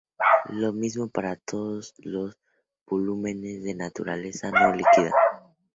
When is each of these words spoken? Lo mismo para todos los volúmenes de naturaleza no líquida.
Lo 0.49 0.73
mismo 0.73 1.09
para 1.09 1.35
todos 1.35 1.93
los 1.99 2.35
volúmenes 2.87 3.63
de 3.63 3.75
naturaleza 3.75 4.49
no 4.49 4.73
líquida. 4.75 5.11